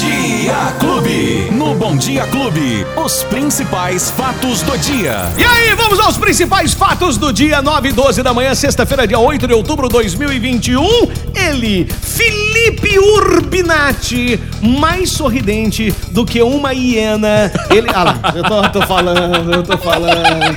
Dia 0.00 0.72
Clube. 0.80 1.50
No 1.52 1.74
Bom 1.74 1.94
Dia 1.94 2.26
Clube, 2.28 2.86
os 2.96 3.22
principais 3.24 4.10
fatos 4.10 4.62
do 4.62 4.78
dia. 4.78 5.28
E 5.36 5.44
aí, 5.44 5.74
vamos 5.74 6.00
aos 6.00 6.16
principais 6.16 6.72
fatos 6.72 7.18
do 7.18 7.30
dia 7.30 7.60
9 7.60 7.90
e 7.90 7.92
12 7.92 8.22
da 8.22 8.32
manhã, 8.32 8.54
sexta-feira, 8.54 9.06
dia 9.06 9.18
8 9.18 9.46
de 9.46 9.52
outubro 9.52 9.88
de 9.88 9.92
2021. 9.92 10.82
Ele, 11.34 11.84
Felipe 11.84 12.98
Urbinati, 12.98 14.40
mais 14.62 15.10
sorridente 15.10 15.94
do 16.12 16.24
que 16.24 16.40
uma 16.40 16.72
hiena. 16.72 17.52
Ele. 17.68 17.90
Ah 17.92 18.04
lá, 18.04 18.20
eu 18.34 18.42
tô, 18.42 18.80
tô 18.80 18.86
falando, 18.86 19.52
eu 19.52 19.62
tô 19.62 19.76
falando. 19.76 20.56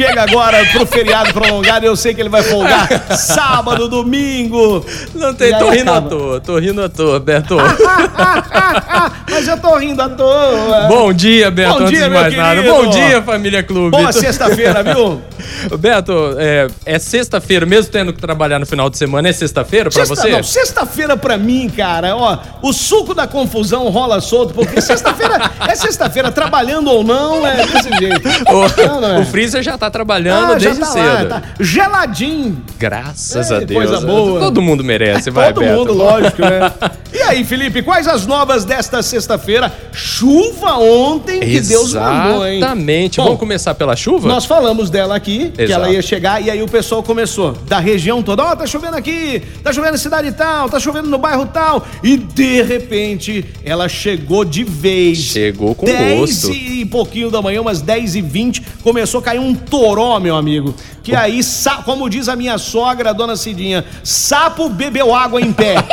Chega 0.00 0.22
agora 0.22 0.64
pro 0.72 0.86
feriado 0.86 1.30
prolongado, 1.34 1.84
eu 1.84 1.94
sei 1.94 2.14
que 2.14 2.22
ele 2.22 2.30
vai 2.30 2.42
folgar 2.42 2.88
sábado, 3.18 3.86
domingo. 3.86 4.82
Não 5.14 5.34
tem, 5.34 5.52
E 5.52 5.58
tô 5.58 5.68
rindo 5.68 5.90
à 5.90 5.98
acaba. 5.98 6.08
toa, 6.08 6.40
tô 6.40 6.58
rindo 6.58 6.82
à 6.82 6.88
toa, 6.88 7.20
Beto. 7.20 7.56
Mas 9.30 9.46
eu 9.46 9.58
tô 9.58 9.76
rindo 9.76 10.00
à 10.00 10.08
toa. 10.08 10.86
Bom 10.88 11.12
dia, 11.12 11.50
Beto, 11.50 11.70
Bom 11.74 11.78
antes 11.80 11.90
dia, 11.90 12.04
de 12.04 12.08
meu 12.10 12.20
mais 12.20 12.34
nada. 12.36 12.56
querido. 12.62 12.74
Bom 12.74 12.88
dia, 12.90 13.22
família 13.22 13.62
Clube. 13.62 13.90
Boa 13.90 14.10
sexta-feira, 14.12 14.82
viu? 14.82 15.20
Beto, 15.78 16.12
é, 16.38 16.66
é 16.86 16.98
sexta-feira, 16.98 17.66
mesmo 17.66 17.92
tendo 17.92 18.12
que 18.12 18.20
trabalhar 18.20 18.58
no 18.58 18.66
final 18.66 18.88
de 18.88 18.96
semana, 18.96 19.28
é 19.28 19.32
sexta-feira 19.32 19.90
pra 19.90 20.04
Sexta- 20.06 20.22
você? 20.22 20.30
não, 20.30 20.42
sexta-feira 20.42 21.16
pra 21.16 21.36
mim, 21.36 21.68
cara, 21.74 22.16
ó, 22.16 22.38
o 22.62 22.72
suco 22.72 23.14
da 23.14 23.26
confusão 23.26 23.88
rola 23.90 24.20
solto, 24.20 24.54
porque 24.54 24.80
sexta-feira 24.80 25.50
é 25.68 25.74
sexta-feira, 25.74 26.30
trabalhando 26.32 26.90
ou 26.90 27.04
não, 27.04 27.46
é 27.46 27.66
desse 27.66 27.90
jeito. 27.98 28.28
Não, 28.80 29.00
não 29.00 29.08
é? 29.08 29.18
O, 29.18 29.22
o 29.22 29.26
Freezer 29.26 29.62
já 29.62 29.76
tá 29.76 29.89
trabalhando 29.90 30.52
Ah, 30.52 30.54
desde 30.56 30.80
tá 30.80 30.86
cedo. 30.86 31.04
lá, 31.06 31.24
tá 31.40 31.42
geladinho. 31.58 32.62
Graças 32.78 33.50
É, 33.50 33.56
a 33.56 33.60
Deus. 33.60 33.72
coisa 33.90 34.00
boa. 34.06 34.40
Todo 34.40 34.62
mundo 34.62 34.82
merece, 34.84 35.30
vai, 35.30 35.52
Todo 35.52 35.64
Beto. 35.64 35.78
mundo, 35.78 35.92
lógico, 35.92 36.40
né? 36.42 36.72
E 37.12 37.22
aí, 37.22 37.44
Felipe, 37.44 37.82
quais 37.82 38.06
as 38.06 38.24
novas 38.24 38.64
desta 38.64 39.02
sexta-feira? 39.02 39.70
Chuva 39.92 40.74
ontem 40.78 41.40
que 41.40 41.60
Deus 41.60 41.92
mandou, 41.92 42.46
hein? 42.46 42.58
Exatamente. 42.58 43.16
Vamos 43.16 43.38
começar 43.38 43.74
pela 43.74 43.96
chuva? 43.96 44.28
Nós 44.28 44.44
falamos 44.44 44.90
dela 44.90 45.16
aqui, 45.16 45.50
que 45.50 45.62
Exato. 45.62 45.80
ela 45.84 45.92
ia 45.92 46.00
chegar, 46.02 46.40
e 46.40 46.48
aí 46.48 46.62
o 46.62 46.68
pessoal 46.68 47.02
começou, 47.02 47.52
da 47.66 47.80
região 47.80 48.22
toda, 48.22 48.44
ó, 48.44 48.54
tá 48.54 48.64
chovendo 48.64 48.96
aqui, 48.96 49.42
tá 49.62 49.72
chovendo 49.72 49.92
na 49.92 49.98
cidade 49.98 50.30
tal, 50.32 50.68
tá 50.70 50.78
chovendo 50.78 51.08
no 51.08 51.18
bairro 51.18 51.46
tal, 51.46 51.84
e 52.02 52.16
de 52.16 52.62
repente 52.62 53.44
ela 53.64 53.88
chegou 53.88 54.44
de 54.44 54.62
vez. 54.62 55.18
Chegou 55.18 55.74
com 55.74 55.86
10 55.86 56.20
gosto. 56.44 56.52
e 56.54 56.84
pouquinho 56.84 57.28
da 57.30 57.42
manhã, 57.42 57.60
umas 57.60 57.82
10 57.82 58.14
e 58.14 58.22
20, 58.22 58.62
começou 58.84 59.18
a 59.18 59.22
cair 59.22 59.40
um 59.40 59.52
toró, 59.80 60.20
meu 60.20 60.36
amigo. 60.36 60.74
Que 61.02 61.14
aí, 61.14 61.40
como 61.86 62.08
diz 62.10 62.28
a 62.28 62.36
minha 62.36 62.58
sogra, 62.58 63.10
a 63.10 63.12
dona 63.14 63.34
Cidinha, 63.34 63.84
sapo 64.04 64.68
bebeu 64.68 65.14
água 65.14 65.40
em 65.40 65.52
pé. 65.52 65.74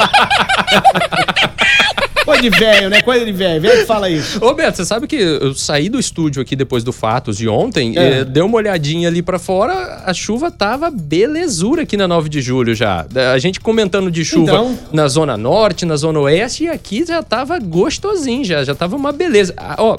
Coisa 2.26 2.42
de 2.42 2.50
velho, 2.50 2.90
né? 2.90 3.02
Coisa 3.02 3.24
de 3.26 3.32
velho. 3.32 3.62
Velho 3.62 3.80
que 3.80 3.86
fala 3.86 4.10
isso. 4.10 4.44
Ô, 4.44 4.54
Beto, 4.54 4.76
você 4.76 4.84
sabe 4.86 5.08
que 5.08 5.16
eu 5.16 5.54
saí 5.54 5.88
do 5.88 5.98
estúdio 5.98 6.42
aqui 6.42 6.58
depois 6.58 6.84
do 6.84 6.92
Fatos 6.92 7.38
de 7.38 7.48
ontem, 7.48 7.98
É. 7.98 8.20
eh, 8.20 8.24
dei 8.26 8.44
uma 8.44 8.58
olhadinha 8.58 9.08
ali 9.08 9.22
pra 9.22 9.40
fora, 9.40 10.04
a 10.06 10.14
chuva 10.14 10.52
tava 10.52 10.92
belezura 10.92 11.84
aqui 11.84 11.96
na 11.96 12.06
9 12.06 12.28
de 12.28 12.42
julho 12.42 12.76
já. 12.76 13.06
A 13.34 13.38
gente 13.40 13.62
comentando 13.62 14.12
de 14.12 14.26
chuva 14.26 14.52
Então? 14.52 14.78
na 14.92 15.08
zona 15.08 15.38
norte, 15.38 15.86
na 15.86 15.96
zona 15.96 16.20
oeste, 16.20 16.66
e 16.66 16.68
aqui 16.68 17.06
já 17.06 17.24
tava 17.24 17.58
gostosinho 17.60 18.44
já, 18.44 18.62
já 18.62 18.76
tava 18.76 18.98
uma 18.98 19.14
beleza. 19.14 19.54
Ah, 19.56 19.76
ó, 19.78 19.98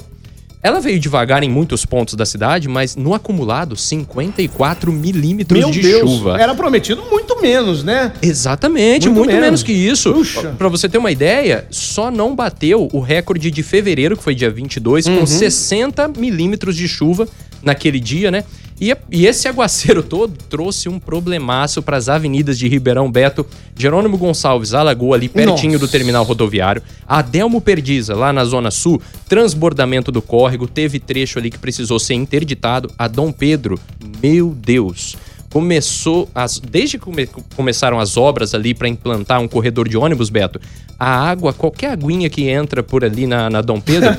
ela 0.61 0.79
veio 0.81 0.99
devagar 0.99 1.41
em 1.43 1.49
muitos 1.49 1.85
pontos 1.85 2.15
da 2.15 2.25
cidade, 2.25 2.67
mas 2.67 2.95
no 2.95 3.13
acumulado, 3.13 3.75
54 3.75 4.91
milímetros 4.91 5.59
Meu 5.59 5.71
de 5.71 5.81
Deus, 5.81 6.09
chuva. 6.09 6.37
era 6.39 6.53
prometido 6.53 7.03
muito 7.09 7.41
menos, 7.41 7.83
né? 7.83 8.11
Exatamente, 8.21 9.05
Muito 9.07 9.17
muito, 9.17 9.29
menos. 9.29 9.45
menos. 9.45 9.63
que 9.63 9.71
isso. 9.71 10.13
Puxa. 10.13 10.53
Pra 10.57 10.67
você 10.67 10.89
ter 10.89 10.97
uma 10.97 11.11
ideia, 11.11 11.65
só 11.69 12.11
não 12.11 12.35
bateu 12.35 12.87
o 12.91 12.99
recorde 12.99 13.49
de 13.51 13.63
fevereiro, 13.63 14.17
que 14.17 14.23
foi 14.23 14.35
dia 14.35 14.49
22, 14.49 15.05
Uhum. 15.05 15.19
com 15.19 15.25
60 15.25 16.07
milímetros 16.17 16.75
de 16.75 16.87
chuva 16.87 17.27
naquele 17.63 17.99
dia, 17.99 18.29
né? 18.31 18.43
E, 18.81 18.95
e 19.11 19.25
esse 19.25 19.47
aguaceiro 19.47 20.01
todo 20.01 20.37
trouxe 20.49 20.87
um 20.87 20.99
problemaço 20.99 21.81
para 21.81 21.97
as 21.97 22.07
avenidas 22.07 22.57
de 22.57 22.67
Ribeirão 22.67 23.11
Beto, 23.11 23.45
Jerônimo 23.75 24.17
Gonçalves 24.17 24.73
alagou 24.73 25.13
ali 25.13 25.27
pertinho 25.27 25.73
Nossa. 25.73 25.85
do 25.85 25.91
terminal 25.91 26.23
rodoviário, 26.23 26.81
Adelmo 27.07 27.59
Perdiza, 27.59 28.15
lá 28.15 28.31
na 28.31 28.45
zona 28.45 28.71
sul, 28.71 29.01
transbordamento 29.27 30.11
do 30.11 30.21
córrego, 30.21 30.67
teve 30.67 30.99
trecho 30.99 31.39
ali 31.39 31.49
que 31.49 31.57
precisou 31.57 31.99
ser 31.99 32.13
interditado, 32.13 32.89
a 32.97 33.07
Dom 33.07 33.31
Pedro, 33.31 33.77
meu 34.21 34.55
Deus 34.55 35.17
começou 35.49 36.29
as 36.33 36.59
desde 36.59 36.97
que 36.97 37.05
come- 37.05 37.29
começaram 37.55 37.99
as 37.99 38.17
obras 38.17 38.53
ali 38.53 38.73
para 38.73 38.87
implantar 38.87 39.41
um 39.41 39.47
corredor 39.47 39.87
de 39.89 39.97
ônibus, 39.97 40.29
Beto, 40.29 40.59
a 40.99 41.09
água, 41.29 41.53
qualquer 41.53 41.91
aguinha 41.91 42.29
que 42.29 42.47
entra 42.49 42.83
por 42.83 43.03
ali 43.03 43.25
na, 43.25 43.49
na 43.49 43.61
Dom 43.61 43.79
Pedro, 43.79 44.09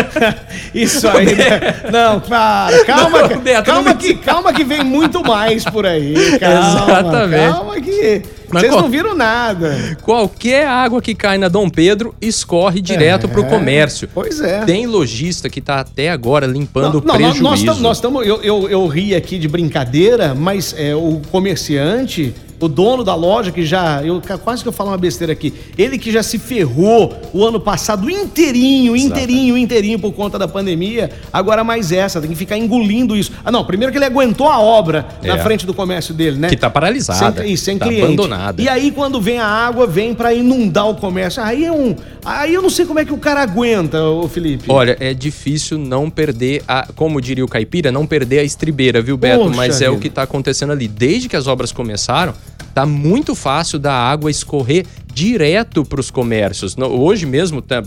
Isso 0.74 1.08
aí, 1.08 1.34
né? 1.34 1.60
Não, 1.90 2.20
para. 2.20 2.84
Calma, 2.84 3.22
Não, 3.28 3.40
Beto, 3.40 3.64
calma 3.64 3.82
não 3.90 3.96
me- 3.96 4.02
que, 4.02 4.14
calma 4.14 4.52
que 4.52 4.64
vem 4.64 4.84
muito 4.84 5.22
mais 5.22 5.64
por 5.64 5.86
aí. 5.86 6.14
Calma, 6.38 6.58
Exatamente. 7.00 7.52
Calma 7.52 7.80
que 7.80 8.22
vocês 8.50 8.72
não 8.72 8.90
viram 8.90 9.14
nada. 9.14 9.96
qualquer 10.02 10.66
água 10.66 11.00
que 11.00 11.14
cai 11.14 11.38
na 11.38 11.48
Dom 11.48 11.68
Pedro 11.68 12.14
escorre 12.20 12.80
direto 12.80 13.28
pro 13.28 13.44
comércio. 13.44 14.08
Pois 14.12 14.40
é. 14.40 14.64
Tem 14.64 14.86
lojista 14.86 15.48
que 15.48 15.60
tá 15.60 15.80
até 15.80 16.10
agora 16.10 16.46
limpando 16.46 16.98
o 16.98 17.02
prejuízo. 17.02 17.80
nós 17.80 17.96
estamos, 17.96 18.26
eu, 18.26 18.42
eu, 18.42 18.68
eu 18.68 18.86
ri 18.86 19.14
aqui 19.14 19.38
de 19.38 19.48
brincadeira, 19.48 20.34
mas 20.34 20.74
é, 20.76 20.94
o 20.94 21.20
comerciante, 21.30 22.34
o 22.60 22.68
dono 22.68 23.02
da 23.02 23.14
loja 23.14 23.50
que 23.50 23.64
já, 23.64 24.02
eu 24.04 24.20
quase 24.44 24.62
que 24.62 24.68
eu 24.68 24.72
falo 24.72 24.90
uma 24.90 24.98
besteira 24.98 25.32
aqui, 25.32 25.52
ele 25.78 25.96
que 25.98 26.12
já 26.12 26.22
se 26.22 26.38
ferrou 26.38 27.14
o 27.32 27.44
ano 27.44 27.58
passado 27.58 28.08
inteirinho, 28.10 28.96
inteirinho, 28.96 29.56
inteirinho 29.56 29.98
por 29.98 30.12
conta 30.12 30.38
da 30.38 30.46
pandemia, 30.46 31.10
agora 31.32 31.64
mais 31.64 31.90
essa, 31.92 32.20
tem 32.20 32.30
que 32.30 32.36
ficar 32.36 32.56
engolindo 32.58 33.16
isso. 33.16 33.32
Ah, 33.44 33.50
não, 33.50 33.64
primeiro 33.64 33.90
que 33.92 33.98
ele 33.98 34.04
aguentou 34.04 34.48
a 34.48 34.58
obra 34.60 35.06
na 35.22 35.36
É. 35.36 35.38
frente 35.42 35.64
do 35.66 35.72
comércio 35.74 36.12
dele, 36.14 36.36
né? 36.36 36.48
Que 36.48 36.56
tá 36.56 36.68
paralisada, 36.68 37.42
Sem, 37.42 37.52
e 37.52 37.56
sem 37.56 37.78
tá 37.78 37.86
cliente. 37.86 38.04
abandonada. 38.04 38.60
E 38.60 38.68
aí 38.68 38.90
quando 38.90 39.20
vem 39.20 39.38
a 39.38 39.46
água, 39.46 39.86
vem 39.86 40.14
pra 40.14 40.34
inundar 40.34 40.88
o 40.88 40.94
comércio. 40.94 41.42
Aí 41.42 41.64
é 41.64 41.72
um, 41.72 41.96
aí 42.24 42.52
eu 42.52 42.60
não 42.62 42.70
sei 42.70 42.84
como 42.84 42.98
é 42.98 43.04
que 43.04 43.12
o 43.12 43.18
cara 43.18 43.40
aguenta, 43.42 44.02
ô 44.04 44.28
Felipe. 44.28 44.64
Olha, 44.68 44.96
é 45.00 45.14
difícil 45.14 45.78
não 45.78 46.10
perder 46.10 46.62
a, 46.68 46.88
como 46.94 47.20
diria 47.20 47.44
o 47.44 47.48
caipira, 47.48 47.90
não 47.90 48.06
perder 48.06 48.40
a 48.40 48.44
estribeira, 48.44 49.00
viu, 49.00 49.16
Beto? 49.16 49.44
Poxa 49.44 49.56
Mas 49.56 49.76
é 49.80 49.86
vida. 49.86 49.92
o 49.92 49.98
que 50.00 50.10
tá 50.10 50.22
acontecendo 50.22 50.72
ali. 50.72 50.86
Desde 50.88 51.28
que 51.28 51.36
as 51.36 51.46
obras 51.46 51.72
começaram, 51.72 52.34
tá 52.74 52.86
muito 52.86 53.34
fácil 53.34 53.78
da 53.78 53.92
água 53.92 54.30
escorrer 54.30 54.86
direto 55.12 55.84
pros 55.84 56.10
comércios. 56.10 56.76
No- 56.76 56.88
Hoje 56.88 57.26
mesmo, 57.26 57.60
tá- 57.60 57.82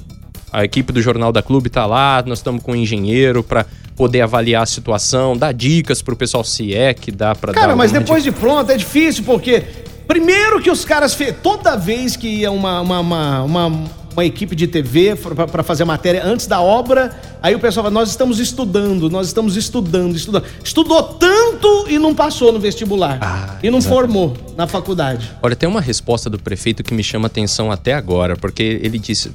a 0.51 0.63
equipe 0.63 0.91
do 0.93 1.01
Jornal 1.01 1.31
da 1.31 1.41
Clube 1.41 1.69
tá 1.69 1.85
lá, 1.85 2.23
nós 2.25 2.39
estamos 2.39 2.61
com 2.63 2.73
um 2.73 2.75
engenheiro 2.75 3.41
para 3.43 3.65
poder 3.95 4.21
avaliar 4.21 4.63
a 4.63 4.65
situação, 4.65 5.35
dar 5.37 5.51
dicas 5.53 6.01
pro 6.01 6.15
pessoal 6.15 6.43
se 6.43 6.73
é 6.73 6.93
que 6.93 7.11
dá 7.11 7.33
para 7.35 7.53
dar 7.53 7.61
Cara, 7.61 7.75
mas 7.75 7.91
depois 7.91 8.23
de 8.23 8.31
pronto 8.31 8.71
é 8.71 8.77
difícil, 8.77 9.23
porque 9.23 9.63
primeiro 10.07 10.61
que 10.61 10.69
os 10.69 10.83
caras 10.83 11.13
fe... 11.13 11.31
toda 11.31 11.75
vez 11.75 12.15
que 12.15 12.27
ia 12.27 12.51
uma, 12.51 12.81
uma, 12.81 12.99
uma, 12.99 13.41
uma, 13.43 13.83
uma 14.13 14.23
equipe 14.23 14.55
de 14.55 14.67
TV 14.67 15.15
pra 15.51 15.63
fazer 15.63 15.83
matéria 15.83 16.23
antes 16.25 16.47
da 16.47 16.61
obra, 16.61 17.19
aí 17.41 17.53
o 17.53 17.59
pessoal 17.59 17.85
fala, 17.85 17.93
nós 17.93 18.09
estamos 18.09 18.39
estudando, 18.39 19.09
nós 19.09 19.27
estamos 19.27 19.57
estudando, 19.57 20.15
estudando. 20.15 20.45
Estudou 20.63 21.03
tanto 21.03 21.85
e 21.89 21.99
não 21.99 22.13
passou 22.15 22.51
no 22.51 22.59
vestibular. 22.59 23.17
Ah, 23.21 23.57
e 23.61 23.69
não 23.69 23.79
exatamente. 23.79 23.87
formou 23.87 24.37
na 24.55 24.67
faculdade. 24.67 25.31
Olha, 25.41 25.55
tem 25.55 25.67
uma 25.67 25.81
resposta 25.81 26.29
do 26.29 26.39
prefeito 26.39 26.83
que 26.83 26.93
me 26.93 27.03
chama 27.03 27.27
atenção 27.27 27.71
até 27.71 27.93
agora, 27.93 28.35
porque 28.37 28.79
ele 28.81 28.99
disse, 28.99 29.31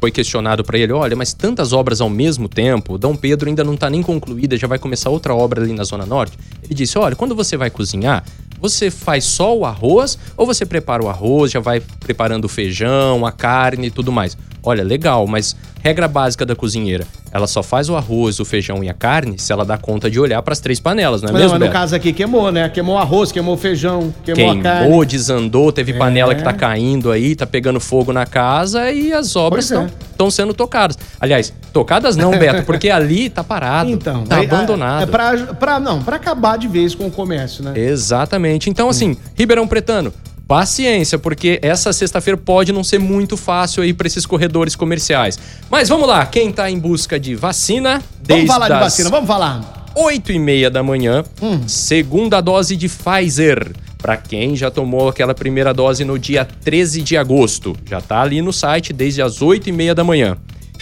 foi 0.00 0.10
questionado 0.10 0.64
para 0.64 0.78
ele, 0.78 0.92
olha, 0.92 1.16
mas 1.16 1.34
tantas 1.34 1.72
obras 1.72 2.00
ao 2.00 2.08
mesmo 2.08 2.48
tempo, 2.48 2.96
Dom 2.96 3.14
Pedro 3.16 3.48
ainda 3.48 3.64
não 3.64 3.76
tá 3.76 3.90
nem 3.90 4.02
concluída, 4.02 4.56
já 4.56 4.66
vai 4.66 4.78
começar 4.78 5.10
outra 5.10 5.34
obra 5.34 5.62
ali 5.62 5.72
na 5.72 5.84
Zona 5.84 6.06
Norte. 6.06 6.38
Ele 6.62 6.74
disse, 6.74 6.96
olha, 6.98 7.16
quando 7.16 7.34
você 7.34 7.56
vai 7.56 7.68
cozinhar, 7.68 8.24
você 8.60 8.90
faz 8.90 9.24
só 9.24 9.56
o 9.56 9.64
arroz 9.64 10.18
ou 10.36 10.46
você 10.46 10.66
prepara 10.66 11.02
o 11.02 11.08
arroz, 11.08 11.50
já 11.50 11.60
vai 11.60 11.80
preparando 11.80 12.44
o 12.44 12.48
feijão, 12.48 13.24
a 13.24 13.32
carne 13.32 13.86
e 13.88 13.90
tudo 13.90 14.12
mais? 14.12 14.36
Olha, 14.62 14.82
legal, 14.84 15.26
mas 15.26 15.56
regra 15.82 16.06
básica 16.06 16.44
da 16.44 16.54
cozinheira, 16.54 17.06
ela 17.32 17.46
só 17.46 17.62
faz 17.62 17.88
o 17.88 17.96
arroz, 17.96 18.38
o 18.38 18.44
feijão 18.44 18.84
e 18.84 18.88
a 18.90 18.92
carne 18.94 19.38
se 19.38 19.50
ela 19.52 19.64
dá 19.64 19.78
conta 19.78 20.10
de 20.10 20.20
olhar 20.20 20.42
para 20.42 20.52
as 20.52 20.60
três 20.60 20.78
panelas, 20.78 21.22
não 21.22 21.30
é 21.30 21.32
Mas, 21.32 21.40
mesmo? 21.42 21.52
mas 21.54 21.60
no 21.60 21.66
Beto? 21.66 21.78
caso 21.80 21.96
aqui 21.96 22.12
queimou, 22.12 22.52
né? 22.52 22.68
Queimou 22.68 22.98
arroz, 22.98 23.32
queimou 23.32 23.56
feijão, 23.56 24.12
queimou, 24.22 24.50
a 24.50 24.58
carne. 24.60 24.86
Queimou, 24.86 25.04
desandou, 25.04 25.72
teve 25.72 25.94
panela 25.94 26.32
É. 26.32 26.34
que 26.34 26.42
tá 26.42 26.52
caindo 26.52 27.10
aí, 27.10 27.34
tá 27.34 27.46
pegando 27.46 27.80
fogo 27.80 28.12
na 28.12 28.26
casa 28.26 28.90
e 28.90 29.12
as 29.12 29.34
obras 29.36 29.68
Pois 29.68 29.80
é. 29.80 29.86
estão 30.12 30.30
sendo 30.30 30.52
tocadas. 30.52 30.98
Aliás, 31.18 31.52
tocadas 31.72 32.16
não, 32.16 32.30
Beto, 32.32 32.62
porque 32.64 32.90
ali 32.90 33.30
tá 33.30 33.42
parado, 33.42 33.88
Então, 33.90 34.24
tá 34.24 34.36
aí, 34.36 34.44
abandonado. 34.46 35.02
É 35.04 35.06
pra, 35.06 35.36
pra, 35.54 35.80
não, 35.80 36.02
pra 36.02 36.16
acabar 36.16 36.58
de 36.58 36.68
vez 36.68 36.94
com 36.94 37.06
o 37.06 37.10
comércio, 37.10 37.64
né? 37.64 37.72
Exatamente. 37.74 38.68
Então, 38.68 38.88
assim, 38.90 39.16
Ribeirão 39.34 39.66
Pretano, 39.66 40.12
paciência, 40.50 41.16
porque 41.16 41.60
essa 41.62 41.92
sexta-feira 41.92 42.36
pode 42.36 42.72
não 42.72 42.82
ser 42.82 42.98
muito 42.98 43.36
fácil 43.36 43.84
aí 43.84 43.94
para 43.94 44.08
esses 44.08 44.26
corredores 44.26 44.74
comerciais. 44.74 45.38
Mas 45.70 45.88
vamos 45.88 46.08
lá, 46.08 46.26
quem 46.26 46.50
tá 46.50 46.68
em 46.68 46.76
busca 46.76 47.20
de 47.20 47.36
vacina, 47.36 47.90
Vamos 48.00 48.04
desde 48.20 48.46
falar 48.48 48.68
de 48.68 48.74
vacina, 48.74 49.10
vamos 49.10 49.28
falar. 49.28 49.86
8 49.94 50.32
e 50.32 50.40
meia 50.40 50.68
da 50.68 50.82
manhã, 50.82 51.22
Hum. 51.40 51.68
segunda 51.68 52.40
dose 52.40 52.74
de 52.74 52.88
Pfizer. 52.88 53.70
Para 53.98 54.16
quem 54.16 54.56
já 54.56 54.72
tomou 54.72 55.08
aquela 55.08 55.34
primeira 55.34 55.72
dose 55.72 56.04
no 56.04 56.18
dia 56.18 56.44
13 56.44 57.00
de 57.02 57.16
agosto, 57.16 57.76
já 57.88 58.00
tá 58.00 58.20
ali 58.20 58.42
no 58.42 58.52
site 58.52 58.92
desde 58.92 59.22
as 59.22 59.40
8 59.40 59.68
e 59.68 59.72
meia 59.72 59.94
da 59.94 60.02
manhã. 60.02 60.36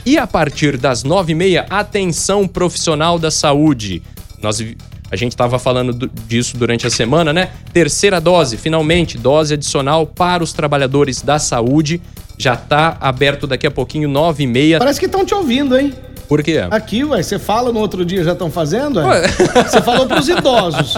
E 0.06 0.16
a 0.16 0.26
partir 0.26 0.78
das 0.78 1.04
9 1.04 1.32
e 1.32 1.34
meia, 1.34 1.66
atenção 1.68 2.48
profissional 2.48 3.18
da 3.18 3.30
saúde. 3.30 4.02
Nós 4.40 4.64
a 5.10 5.16
gente 5.16 5.32
estava 5.32 5.58
falando 5.58 6.10
disso 6.26 6.56
durante 6.56 6.86
a 6.86 6.90
semana, 6.90 7.32
né? 7.32 7.50
Terceira 7.72 8.20
dose, 8.20 8.56
finalmente, 8.56 9.16
dose 9.16 9.54
adicional 9.54 10.06
para 10.06 10.42
os 10.42 10.52
trabalhadores 10.52 11.22
da 11.22 11.38
saúde. 11.38 12.00
Já 12.36 12.54
está 12.54 12.96
aberto 13.00 13.46
daqui 13.46 13.66
a 13.66 13.70
pouquinho, 13.70 14.08
9 14.08 14.44
e 14.44 14.46
meia. 14.46 14.78
Parece 14.78 15.00
que 15.00 15.06
estão 15.06 15.24
te 15.24 15.34
ouvindo, 15.34 15.76
hein? 15.76 15.92
Por 16.28 16.42
quê? 16.42 16.62
Aqui, 16.70 17.02
ué, 17.04 17.22
você 17.22 17.38
fala 17.38 17.72
no 17.72 17.80
outro 17.80 18.04
dia, 18.04 18.22
já 18.22 18.32
estão 18.32 18.50
fazendo? 18.50 19.00
Ué? 19.00 19.26
Você 19.66 19.80
falou 19.80 20.06
para 20.06 20.20
os 20.20 20.28
idosos, 20.28 20.94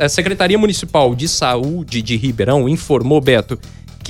Secretaria 0.09 0.57
Municipal 0.57 1.13
de 1.13 1.27
Saúde 1.27 2.01
de 2.01 2.15
Ribeirão 2.15 2.69
informou, 2.69 3.19
Beto, 3.19 3.59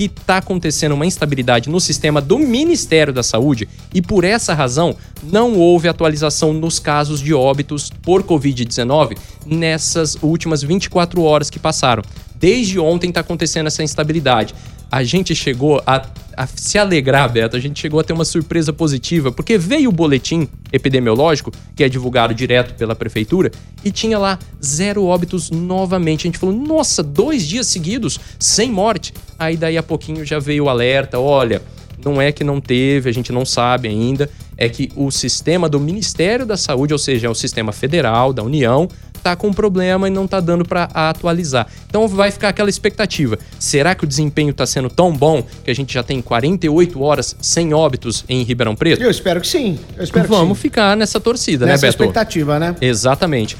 que 0.00 0.06
está 0.06 0.38
acontecendo 0.38 0.92
uma 0.92 1.04
instabilidade 1.04 1.68
no 1.68 1.78
sistema 1.78 2.22
do 2.22 2.38
Ministério 2.38 3.12
da 3.12 3.22
Saúde 3.22 3.68
e 3.92 4.00
por 4.00 4.24
essa 4.24 4.54
razão 4.54 4.96
não 5.22 5.58
houve 5.58 5.88
atualização 5.88 6.54
nos 6.54 6.78
casos 6.78 7.20
de 7.20 7.34
óbitos 7.34 7.90
por 8.00 8.22
Covid-19 8.22 9.18
nessas 9.44 10.16
últimas 10.22 10.62
24 10.62 11.22
horas 11.22 11.50
que 11.50 11.58
passaram. 11.58 12.02
Desde 12.34 12.78
ontem 12.78 13.10
está 13.10 13.20
acontecendo 13.20 13.66
essa 13.66 13.82
instabilidade 13.82 14.54
a 14.90 15.04
gente 15.04 15.34
chegou 15.34 15.80
a, 15.86 16.04
a, 16.36 16.46
se 16.46 16.76
alegrar, 16.76 17.30
Beto, 17.30 17.56
a 17.56 17.60
gente 17.60 17.80
chegou 17.80 18.00
a 18.00 18.04
ter 18.04 18.12
uma 18.12 18.24
surpresa 18.24 18.72
positiva, 18.72 19.30
porque 19.30 19.56
veio 19.56 19.88
o 19.88 19.92
boletim 19.92 20.48
epidemiológico, 20.72 21.52
que 21.76 21.84
é 21.84 21.88
divulgado 21.88 22.34
direto 22.34 22.74
pela 22.74 22.94
prefeitura, 22.94 23.52
e 23.84 23.92
tinha 23.92 24.18
lá 24.18 24.38
zero 24.62 25.04
óbitos 25.04 25.50
novamente. 25.50 26.26
A 26.26 26.28
gente 26.28 26.38
falou, 26.38 26.54
nossa, 26.54 27.02
dois 27.02 27.46
dias 27.46 27.68
seguidos 27.68 28.18
sem 28.38 28.70
morte. 28.70 29.14
Aí 29.38 29.56
daí 29.56 29.78
a 29.78 29.82
pouquinho 29.82 30.24
já 30.24 30.38
veio 30.38 30.64
o 30.64 30.68
alerta, 30.68 31.20
olha, 31.20 31.62
não 32.04 32.20
é 32.20 32.32
que 32.32 32.42
não 32.42 32.60
teve, 32.60 33.08
a 33.08 33.12
gente 33.12 33.30
não 33.30 33.44
sabe 33.44 33.88
ainda, 33.88 34.28
é 34.56 34.68
que 34.68 34.90
o 34.96 35.10
sistema 35.10 35.68
do 35.68 35.78
Ministério 35.78 36.44
da 36.44 36.56
Saúde, 36.56 36.92
ou 36.92 36.98
seja, 36.98 37.26
é 37.26 37.30
o 37.30 37.34
sistema 37.34 37.72
federal 37.72 38.32
da 38.32 38.42
União, 38.42 38.88
tá 39.20 39.36
com 39.36 39.52
problema 39.52 40.08
e 40.08 40.10
não 40.10 40.26
tá 40.26 40.40
dando 40.40 40.64
para 40.64 40.84
atualizar. 40.92 41.66
Então 41.86 42.06
vai 42.08 42.30
ficar 42.30 42.48
aquela 42.48 42.70
expectativa. 42.70 43.38
Será 43.58 43.94
que 43.94 44.04
o 44.04 44.06
desempenho 44.06 44.52
tá 44.52 44.66
sendo 44.66 44.88
tão 44.88 45.12
bom 45.12 45.42
que 45.64 45.70
a 45.70 45.74
gente 45.74 45.92
já 45.92 46.02
tem 46.02 46.20
48 46.20 47.02
horas 47.02 47.36
sem 47.40 47.72
óbitos 47.74 48.24
em 48.28 48.42
Ribeirão 48.42 48.74
Preto? 48.74 49.02
Eu 49.02 49.10
espero 49.10 49.40
que 49.40 49.48
sim. 49.48 49.78
Eu 49.96 50.04
espero 50.04 50.28
Vamos 50.28 50.58
sim. 50.58 50.62
ficar 50.62 50.96
nessa 50.96 51.20
torcida, 51.20 51.66
nessa 51.66 51.86
né, 51.86 51.92
Beto? 51.92 52.02
expectativa, 52.02 52.58
né? 52.58 52.74
Exatamente. 52.80 53.56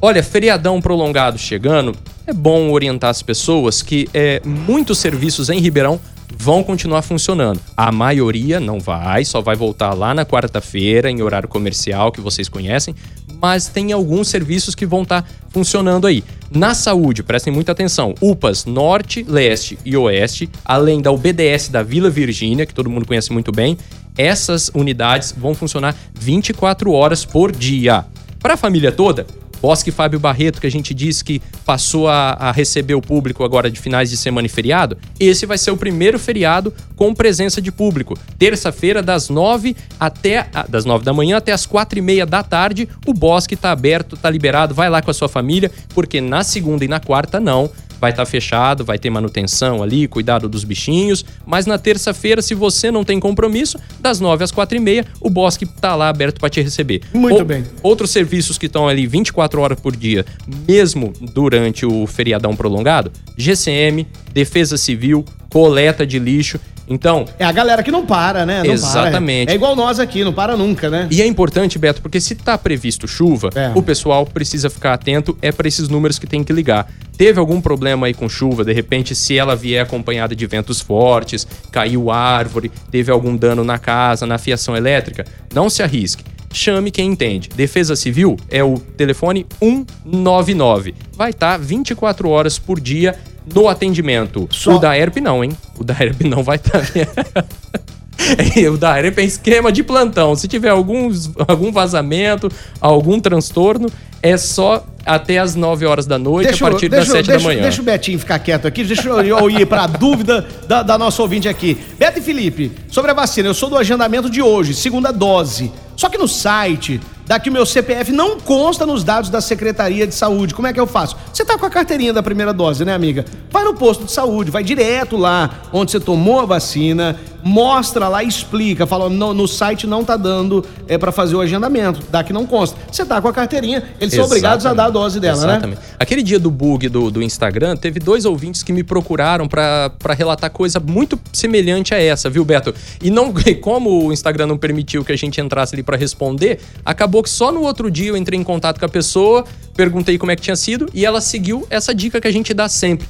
Olha, 0.00 0.22
feriadão 0.22 0.80
prolongado 0.80 1.38
chegando, 1.38 1.94
é 2.26 2.32
bom 2.32 2.70
orientar 2.70 3.10
as 3.10 3.22
pessoas 3.22 3.82
que 3.82 4.08
é, 4.12 4.42
muitos 4.44 4.98
serviços 4.98 5.48
em 5.48 5.60
Ribeirão 5.60 6.00
vão 6.36 6.62
continuar 6.64 7.02
funcionando. 7.02 7.60
A 7.76 7.92
maioria 7.92 8.58
não 8.58 8.80
vai, 8.80 9.24
só 9.24 9.40
vai 9.40 9.54
voltar 9.54 9.94
lá 9.94 10.12
na 10.14 10.24
quarta-feira, 10.24 11.10
em 11.10 11.22
horário 11.22 11.48
comercial, 11.48 12.10
que 12.10 12.20
vocês 12.20 12.48
conhecem, 12.48 12.94
mas 13.42 13.66
tem 13.66 13.90
alguns 13.90 14.28
serviços 14.28 14.72
que 14.72 14.86
vão 14.86 15.02
estar 15.02 15.22
tá 15.22 15.28
funcionando 15.48 16.06
aí. 16.06 16.22
Na 16.48 16.74
saúde, 16.74 17.24
prestem 17.24 17.52
muita 17.52 17.72
atenção: 17.72 18.14
UPAs 18.20 18.64
Norte, 18.64 19.24
Leste 19.28 19.76
e 19.84 19.96
Oeste, 19.96 20.48
além 20.64 21.02
da 21.02 21.10
UBDS 21.10 21.68
da 21.68 21.82
Vila 21.82 22.08
Virgínia, 22.08 22.64
que 22.64 22.72
todo 22.72 22.88
mundo 22.88 23.04
conhece 23.04 23.32
muito 23.32 23.50
bem, 23.50 23.76
essas 24.16 24.70
unidades 24.72 25.34
vão 25.36 25.54
funcionar 25.54 25.96
24 26.14 26.92
horas 26.92 27.24
por 27.24 27.50
dia. 27.50 28.04
Para 28.38 28.54
a 28.54 28.56
família 28.56 28.92
toda, 28.92 29.26
Bosque 29.62 29.92
Fábio 29.92 30.18
Barreto, 30.18 30.60
que 30.60 30.66
a 30.66 30.70
gente 30.70 30.92
disse 30.92 31.22
que 31.22 31.40
passou 31.64 32.08
a, 32.08 32.32
a, 32.32 32.50
receber 32.50 32.94
o 32.94 33.00
público 33.00 33.44
agora 33.44 33.70
de 33.70 33.78
finais 33.78 34.10
de 34.10 34.16
semana 34.16 34.46
e 34.46 34.50
feriado, 34.50 34.98
esse 35.20 35.46
vai 35.46 35.56
ser 35.56 35.70
o 35.70 35.76
primeiro 35.76 36.18
feriado 36.18 36.74
com 36.96 37.14
presença 37.14 37.62
de 37.62 37.70
público. 37.70 38.18
Terça-feira, 38.36 39.00
das 39.00 39.28
nove 39.28 39.76
até 40.00 40.48
das 40.68 40.84
nove 40.84 41.04
da 41.04 41.12
manhã 41.12 41.36
até 41.36 41.52
as 41.52 41.64
quatro 41.64 41.96
e 41.96 42.02
meia 42.02 42.26
da 42.26 42.42
tarde, 42.42 42.88
o 43.06 43.14
Bosque 43.14 43.54
está 43.54 43.70
aberto, 43.70 44.16
está 44.16 44.28
liberado, 44.28 44.74
vai 44.74 44.90
lá 44.90 45.00
com 45.00 45.12
a 45.12 45.14
sua 45.14 45.28
família, 45.28 45.70
porque 45.94 46.20
na 46.20 46.42
segunda 46.42 46.84
e 46.84 46.88
na 46.88 46.98
quarta 46.98 47.38
não 47.38 47.70
vai 48.02 48.10
estar 48.10 48.24
tá 48.24 48.30
fechado, 48.30 48.84
vai 48.84 48.98
ter 48.98 49.10
manutenção 49.10 49.80
ali, 49.80 50.08
cuidado 50.08 50.48
dos 50.48 50.64
bichinhos. 50.64 51.24
Mas 51.46 51.66
na 51.66 51.78
terça-feira, 51.78 52.42
se 52.42 52.52
você 52.52 52.90
não 52.90 53.04
tem 53.04 53.20
compromisso, 53.20 53.78
das 54.00 54.18
9 54.18 54.42
às 54.42 54.50
4 54.50 54.76
e 54.76 54.80
meia, 54.80 55.06
o 55.20 55.30
Bosque 55.30 55.64
tá 55.64 55.94
lá 55.94 56.08
aberto 56.08 56.40
para 56.40 56.50
te 56.50 56.60
receber. 56.60 57.02
Muito 57.14 57.42
o, 57.42 57.44
bem. 57.44 57.64
Outros 57.80 58.10
serviços 58.10 58.58
que 58.58 58.66
estão 58.66 58.88
ali 58.88 59.06
24 59.06 59.60
horas 59.60 59.78
por 59.78 59.94
dia, 59.94 60.26
mesmo 60.68 61.12
durante 61.32 61.86
o 61.86 62.04
feriadão 62.08 62.56
prolongado, 62.56 63.12
GCM, 63.38 64.04
Defesa 64.34 64.76
Civil, 64.76 65.24
coleta 65.48 66.04
de 66.04 66.18
lixo. 66.18 66.58
Então. 66.88 67.24
É 67.38 67.44
a 67.44 67.52
galera 67.52 67.82
que 67.82 67.90
não 67.90 68.04
para, 68.04 68.44
né? 68.44 68.62
Não 68.64 68.72
exatamente. 68.72 69.46
Para. 69.46 69.52
É 69.52 69.56
igual 69.56 69.76
nós 69.76 69.98
aqui, 69.98 70.24
não 70.24 70.32
para 70.32 70.56
nunca, 70.56 70.90
né? 70.90 71.08
E 71.10 71.22
é 71.22 71.26
importante, 71.26 71.78
Beto, 71.78 72.02
porque 72.02 72.20
se 72.20 72.34
tá 72.34 72.56
previsto 72.58 73.06
chuva, 73.06 73.50
é. 73.54 73.72
o 73.74 73.82
pessoal 73.82 74.26
precisa 74.26 74.68
ficar 74.68 74.94
atento, 74.94 75.36
é 75.40 75.52
para 75.52 75.68
esses 75.68 75.88
números 75.88 76.18
que 76.18 76.26
tem 76.26 76.42
que 76.42 76.52
ligar. 76.52 76.88
Teve 77.16 77.38
algum 77.38 77.60
problema 77.60 78.06
aí 78.06 78.14
com 78.14 78.28
chuva, 78.28 78.64
de 78.64 78.72
repente, 78.72 79.14
se 79.14 79.38
ela 79.38 79.54
vier 79.54 79.82
acompanhada 79.82 80.34
de 80.34 80.46
ventos 80.46 80.80
fortes, 80.80 81.46
caiu 81.70 82.10
árvore, 82.10 82.70
teve 82.90 83.12
algum 83.12 83.36
dano 83.36 83.62
na 83.62 83.78
casa, 83.78 84.26
na 84.26 84.38
fiação 84.38 84.76
elétrica, 84.76 85.24
não 85.52 85.70
se 85.70 85.82
arrisque 85.82 86.24
chame 86.52 86.90
quem 86.90 87.10
entende. 87.10 87.48
Defesa 87.48 87.96
Civil 87.96 88.36
é 88.50 88.62
o 88.62 88.78
telefone 88.78 89.46
199. 89.58 90.94
Vai 91.16 91.30
estar 91.30 91.52
tá 91.52 91.56
24 91.56 92.28
horas 92.28 92.58
por 92.58 92.78
dia 92.78 93.18
no 93.54 93.68
atendimento. 93.68 94.48
Só... 94.50 94.76
O 94.76 94.78
da 94.78 94.96
ERP 94.96 95.18
não, 95.18 95.42
hein? 95.42 95.52
O 95.78 95.84
da 95.84 95.94
ERP 95.94 96.22
não 96.22 96.42
vai 96.42 96.56
estar. 96.56 96.80
Tá... 96.80 97.44
o 98.72 98.76
da 98.76 98.98
ERP 98.98 99.18
é 99.18 99.24
esquema 99.24 99.72
de 99.72 99.82
plantão. 99.82 100.34
Se 100.36 100.46
tiver 100.46 100.70
alguns, 100.70 101.30
algum 101.48 101.72
vazamento, 101.72 102.50
algum 102.80 103.20
transtorno, 103.20 103.88
é 104.22 104.36
só 104.36 104.86
até 105.04 105.38
as 105.38 105.56
9 105.56 105.84
horas 105.84 106.06
da 106.06 106.16
noite, 106.16 106.48
deixa, 106.48 106.64
a 106.64 106.70
partir 106.70 106.88
deixa, 106.88 107.06
das 107.06 107.12
7 107.12 107.26
deixa, 107.26 107.38
da 107.40 107.44
manhã. 107.44 107.62
Deixa 107.62 107.82
o 107.82 107.84
Betinho 107.84 108.18
ficar 108.18 108.38
quieto 108.38 108.66
aqui, 108.66 108.84
deixa 108.84 109.08
eu 109.08 109.50
ir 109.50 109.66
para 109.66 109.82
a 109.82 109.86
dúvida 109.88 110.46
da, 110.68 110.82
da 110.82 110.96
nossa 110.96 111.20
ouvinte 111.22 111.48
aqui. 111.48 111.76
Beto 111.98 112.20
e 112.20 112.22
Felipe, 112.22 112.70
sobre 112.88 113.10
a 113.10 113.14
vacina, 113.14 113.48
eu 113.48 113.54
sou 113.54 113.68
do 113.68 113.76
agendamento 113.76 114.30
de 114.30 114.40
hoje, 114.40 114.74
segunda 114.74 115.12
dose. 115.12 115.72
Só 115.96 116.08
que 116.08 116.16
no 116.16 116.28
site 116.28 117.00
daqui 117.26 117.48
o 117.48 117.52
meu 117.52 117.64
CPF 117.64 118.12
não 118.12 118.38
consta 118.38 118.84
nos 118.86 119.04
dados 119.04 119.30
da 119.30 119.40
Secretaria 119.40 120.06
de 120.06 120.14
Saúde. 120.14 120.54
Como 120.54 120.66
é 120.66 120.72
que 120.72 120.80
eu 120.80 120.86
faço? 120.86 121.16
Você 121.32 121.44
tá 121.44 121.58
com 121.58 121.66
a 121.66 121.70
carteirinha 121.70 122.12
da 122.12 122.22
primeira 122.22 122.52
dose, 122.52 122.84
né, 122.84 122.94
amiga? 122.94 123.24
Vai 123.50 123.64
no 123.64 123.74
posto 123.74 124.04
de 124.04 124.12
saúde, 124.12 124.50
vai 124.50 124.62
direto 124.62 125.16
lá 125.16 125.50
onde 125.72 125.90
você 125.90 126.00
tomou 126.00 126.40
a 126.40 126.46
vacina, 126.46 127.18
mostra 127.42 128.08
lá, 128.08 128.22
explica, 128.22 128.86
fala, 128.86 129.08
no, 129.08 129.34
no 129.34 129.48
site 129.48 129.86
não 129.86 130.04
tá 130.04 130.16
dando 130.16 130.64
é 130.86 130.96
para 130.96 131.10
fazer 131.10 131.34
o 131.34 131.40
agendamento, 131.40 132.00
daqui 132.10 132.32
não 132.32 132.46
consta. 132.46 132.78
Você 132.90 133.04
tá 133.04 133.20
com 133.20 133.28
a 133.28 133.32
carteirinha, 133.32 133.82
eles 134.00 134.14
são 134.14 134.24
obrigados 134.24 134.64
a 134.66 134.72
dar 134.72 134.86
a 134.86 134.90
dose 134.90 135.18
dela, 135.18 135.40
né? 135.46 135.52
Exatamente. 135.52 135.78
né? 135.78 135.84
Aquele 135.98 136.22
dia 136.22 136.38
do 136.38 136.50
bug 136.50 136.88
do, 136.88 137.10
do 137.10 137.22
Instagram, 137.22 137.76
teve 137.76 137.98
dois 137.98 138.24
ouvintes 138.24 138.62
que 138.62 138.72
me 138.72 138.82
procuraram 138.82 139.48
para 139.48 139.92
relatar 140.16 140.50
coisa 140.50 140.78
muito 140.78 141.18
semelhante 141.32 141.94
a 141.94 142.00
essa, 142.00 142.30
viu, 142.30 142.44
Beto? 142.44 142.74
E 143.02 143.10
não, 143.10 143.32
como 143.60 144.06
o 144.06 144.12
Instagram 144.12 144.46
não 144.46 144.58
permitiu 144.58 145.04
que 145.04 145.12
a 145.12 145.16
gente 145.16 145.40
entrasse 145.40 145.74
ali 145.74 145.82
para 145.82 145.96
responder, 145.96 146.60
acabou 146.84 147.22
que 147.22 147.30
só 147.30 147.50
no 147.50 147.62
outro 147.62 147.90
dia 147.90 148.10
eu 148.10 148.16
entrei 148.16 148.38
em 148.38 148.44
contato 148.44 148.78
com 148.78 148.86
a 148.86 148.88
pessoa, 148.88 149.44
perguntei 149.74 150.18
como 150.18 150.30
é 150.30 150.36
que 150.36 150.42
tinha 150.42 150.56
sido 150.56 150.88
e 150.94 151.04
ela 151.04 151.20
seguiu 151.20 151.66
essa 151.70 151.94
dica 151.94 152.20
que 152.20 152.28
a 152.28 152.32
gente 152.32 152.52
dá 152.54 152.68
sempre. 152.68 153.06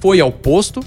Foi 0.00 0.20
ao 0.20 0.30
posto, 0.30 0.80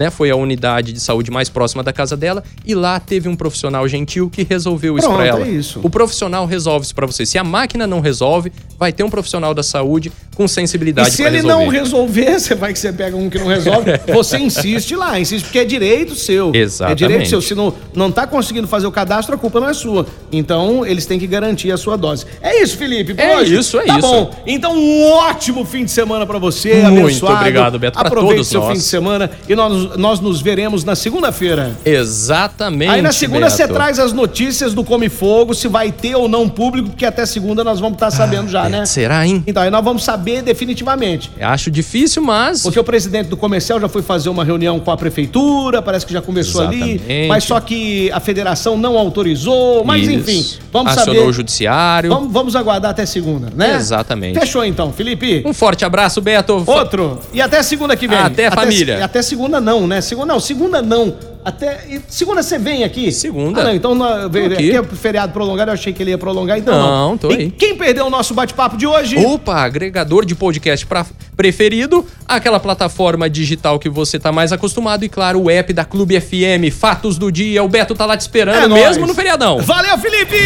né? 0.00 0.10
Foi 0.10 0.30
a 0.30 0.36
unidade 0.36 0.92
de 0.94 0.98
saúde 0.98 1.30
mais 1.30 1.50
próxima 1.50 1.82
da 1.82 1.92
casa 1.92 2.16
dela 2.16 2.42
e 2.64 2.74
lá 2.74 2.98
teve 2.98 3.28
um 3.28 3.36
profissional 3.36 3.86
gentil 3.86 4.30
que 4.30 4.42
resolveu 4.42 4.96
isso 4.98 5.08
pra 5.08 5.26
ela. 5.26 5.46
é 5.46 5.50
isso. 5.50 5.78
O 5.82 5.90
profissional 5.90 6.46
resolve 6.46 6.86
isso 6.86 6.94
pra 6.94 7.06
você. 7.06 7.26
Se 7.26 7.36
a 7.36 7.44
máquina 7.44 7.86
não 7.86 8.00
resolve, 8.00 8.50
vai 8.78 8.92
ter 8.92 9.04
um 9.04 9.10
profissional 9.10 9.52
da 9.52 9.62
saúde 9.62 10.10
com 10.34 10.48
sensibilidade 10.48 11.10
se 11.10 11.18
pra 11.18 11.26
ele 11.26 11.36
resolver. 11.42 11.64
não 11.64 11.68
resolver, 11.70 12.40
você 12.40 12.54
vai 12.54 12.72
que 12.72 12.78
você 12.78 12.90
pega 12.92 13.14
um 13.14 13.28
que 13.28 13.38
não 13.38 13.46
resolve, 13.46 13.90
você 14.12 14.38
insiste 14.38 14.96
lá, 14.96 15.20
insiste, 15.20 15.44
porque 15.44 15.58
é 15.58 15.64
direito 15.66 16.14
seu. 16.14 16.50
Exatamente. 16.54 17.04
É 17.04 17.06
direito 17.08 17.28
seu. 17.28 17.42
Se 17.42 17.54
não, 17.54 17.74
não 17.94 18.10
tá 18.10 18.26
conseguindo 18.26 18.66
fazer 18.66 18.86
o 18.86 18.92
cadastro, 18.92 19.34
a 19.34 19.38
culpa 19.38 19.60
não 19.60 19.68
é 19.68 19.74
sua. 19.74 20.06
Então, 20.32 20.86
eles 20.86 21.04
têm 21.04 21.18
que 21.18 21.26
garantir 21.26 21.70
a 21.70 21.76
sua 21.76 21.96
dose. 21.96 22.24
É 22.40 22.62
isso, 22.62 22.78
Felipe. 22.78 23.12
por 23.12 23.20
É 23.22 23.36
hoje? 23.36 23.58
isso, 23.58 23.78
é 23.78 23.84
tá 23.84 23.98
isso. 23.98 24.08
bom. 24.08 24.34
Então, 24.46 24.74
um 24.74 25.10
ótimo 25.12 25.64
fim 25.66 25.84
de 25.84 25.90
semana 25.90 26.24
pra 26.24 26.38
você, 26.38 26.74
Muito 26.84 27.00
abençoado. 27.04 27.36
obrigado, 27.36 27.78
Beto, 27.78 27.98
Aproveite 27.98 28.34
todos 28.36 28.48
seu 28.48 28.60
nós. 28.60 28.72
fim 28.72 28.78
de 28.78 28.84
semana 28.84 29.30
e 29.48 29.54
nós, 29.54 29.89
nós 29.96 30.20
nos 30.20 30.40
veremos 30.40 30.84
na 30.84 30.94
segunda-feira. 30.94 31.76
Exatamente. 31.84 32.90
Aí 32.90 33.02
na 33.02 33.12
segunda 33.12 33.46
Beto. 33.46 33.56
você 33.56 33.68
traz 33.68 33.98
as 33.98 34.12
notícias 34.12 34.74
do 34.74 34.84
Come 34.84 35.08
Fogo, 35.08 35.54
se 35.54 35.68
vai 35.68 35.92
ter 35.92 36.14
ou 36.14 36.28
não 36.28 36.48
público, 36.48 36.90
porque 36.90 37.04
até 37.04 37.24
segunda 37.26 37.64
nós 37.64 37.80
vamos 37.80 37.96
estar 37.96 38.10
sabendo 38.10 38.48
já, 38.48 38.68
né? 38.68 38.84
Será, 38.86 39.26
hein? 39.26 39.42
Então, 39.46 39.62
aí 39.62 39.70
nós 39.70 39.84
vamos 39.84 40.04
saber 40.04 40.42
definitivamente. 40.42 41.30
Acho 41.40 41.70
difícil, 41.70 42.22
mas. 42.22 42.62
Porque 42.62 42.78
o 42.78 42.84
presidente 42.84 43.28
do 43.28 43.36
comercial 43.36 43.80
já 43.80 43.88
foi 43.88 44.02
fazer 44.02 44.28
uma 44.28 44.44
reunião 44.44 44.80
com 44.80 44.90
a 44.90 44.96
prefeitura, 44.96 45.82
parece 45.82 46.06
que 46.06 46.12
já 46.12 46.20
começou 46.22 46.62
ali, 46.62 46.94
Exatamente. 46.94 47.28
mas 47.28 47.44
só 47.44 47.60
que 47.60 48.10
a 48.12 48.20
federação 48.20 48.76
não 48.76 48.98
autorizou, 48.98 49.84
mas 49.84 50.02
Isso. 50.02 50.12
enfim, 50.12 50.46
vamos 50.72 50.92
Acionou 50.92 51.14
saber. 51.14 51.28
o 51.28 51.32
judiciário. 51.32 52.10
Vamos, 52.10 52.32
vamos 52.32 52.56
aguardar 52.56 52.90
até 52.90 53.06
segunda, 53.06 53.48
né? 53.54 53.76
Exatamente. 53.76 54.38
Fechou 54.38 54.64
então, 54.64 54.92
Felipe. 54.92 55.42
Um 55.46 55.52
forte 55.52 55.84
abraço, 55.84 56.20
Beto. 56.20 56.62
Outro. 56.66 57.18
E 57.32 57.40
até 57.40 57.62
segunda 57.62 57.96
que 57.96 58.06
vem. 58.06 58.18
Até, 58.18 58.50
família. 58.50 59.04
Até 59.04 59.22
segunda 59.22 59.60
não, 59.60 59.79
né? 59.86 60.00
Segunda 60.00 60.32
não, 60.34 60.40
segunda 60.40 60.82
não. 60.82 61.14
Até 61.42 61.80
segunda 62.06 62.42
você 62.42 62.58
vem 62.58 62.84
aqui? 62.84 63.10
Segunda. 63.10 63.62
Ah, 63.62 63.64
não, 63.64 63.74
então 63.74 63.94
não, 63.94 64.28
Tô 64.28 64.38
aqui. 64.38 64.52
aqui 64.52 64.76
é 64.76 64.82
feriado 64.82 65.32
prolongado, 65.32 65.70
eu 65.70 65.74
achei 65.74 65.90
que 65.90 66.02
ele 66.02 66.10
ia 66.10 66.18
prolongar, 66.18 66.58
então 66.58 66.74
não. 66.78 67.08
Não, 67.10 67.16
tô 67.18 67.30
E 67.30 67.34
aí. 67.34 67.50
quem 67.50 67.74
perdeu 67.76 68.04
o 68.06 68.10
nosso 68.10 68.34
bate-papo 68.34 68.76
de 68.76 68.86
hoje? 68.86 69.16
Opa, 69.24 69.54
agregador 69.62 70.26
de 70.26 70.34
podcast 70.34 70.84
pra- 70.84 71.06
preferido, 71.34 72.04
aquela 72.28 72.60
plataforma 72.60 73.28
digital 73.30 73.78
que 73.78 73.88
você 73.88 74.18
tá 74.18 74.30
mais 74.30 74.52
acostumado 74.52 75.02
e, 75.02 75.08
claro, 75.08 75.40
o 75.40 75.48
app 75.50 75.72
da 75.72 75.82
Clube 75.84 76.20
FM, 76.20 76.70
Fatos 76.70 77.16
do 77.16 77.32
Dia. 77.32 77.64
O 77.64 77.68
Beto 77.68 77.94
tá 77.94 78.04
lá 78.04 78.18
te 78.18 78.20
esperando, 78.20 78.64
É 78.64 78.68
nóis. 78.68 78.82
mesmo 78.88 79.06
no 79.06 79.14
feriadão. 79.14 79.60
Valeu, 79.60 79.96
Felipe! 79.96 80.36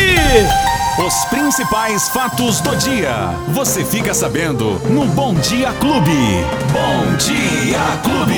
Os 1.04 1.24
principais 1.24 2.08
fatos 2.10 2.60
do 2.60 2.76
dia. 2.76 3.30
Você 3.48 3.84
fica 3.84 4.14
sabendo 4.14 4.80
no 4.88 5.04
Bom 5.06 5.34
Dia 5.34 5.72
Clube. 5.80 6.12
Bom 6.72 7.16
Dia 7.16 7.80
Clube. 8.04 8.32